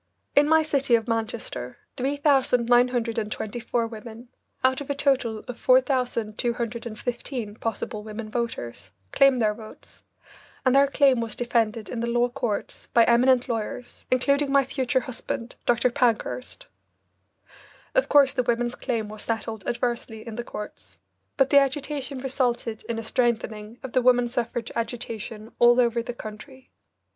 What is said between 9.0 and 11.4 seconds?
claimed their votes, and their claim was